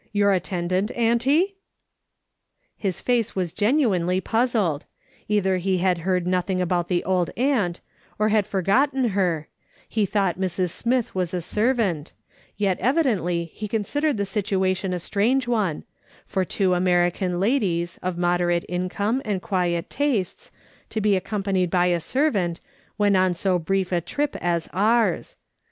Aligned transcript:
Your 0.11 0.31
attendant, 0.33 0.89
auntie?" 0.95 1.57
His 2.75 2.99
face 3.01 3.35
was 3.35 3.53
genuinely 3.53 4.19
puzzled; 4.19 4.85
either 5.27 5.57
he 5.57 5.77
had 5.77 5.99
heard 5.99 6.25
nothing 6.25 6.59
about 6.59 6.87
the 6.87 7.03
old 7.03 7.29
aunt, 7.37 7.81
or 8.17 8.29
had 8.29 8.47
forgotten 8.47 9.09
her, 9.09 9.47
he 9.87 10.07
thought 10.07 10.39
Mrs. 10.39 10.71
Smith 10.71 11.13
was 11.13 11.35
a 11.35 11.39
servant, 11.41 12.13
yet 12.57 12.79
evidently 12.79 13.45
he 13.53 13.67
considered 13.67 14.17
the 14.17 14.25
situation 14.25 14.91
a 14.91 14.97
strange 14.97 15.47
one, 15.47 15.83
for 16.25 16.43
two 16.43 16.73
American 16.73 17.39
ladies, 17.39 17.99
of 18.01 18.17
moderate 18.17 18.65
income 18.67 19.21
and 19.23 19.39
quiet 19.43 19.87
tastes, 19.87 20.51
to 20.89 20.99
be 20.99 21.15
accompanied 21.15 21.69
by 21.69 21.85
a 21.85 21.99
servant, 21.99 22.59
ay 22.99 23.03
hen 23.03 23.13
g2 23.13 23.13
S4 23.13 23.13
M/^S. 23.13 23.13
SOLOMO.\ 23.13 23.13
SMITH 23.13 23.13
LOOk'ING 23.13 23.15
ON. 23.17 23.21
on 23.29 23.33
so 23.35 23.59
brief 23.59 23.91
a 23.91 24.01
trip 24.01 24.35
as 24.37 24.67
ours 24.73 25.37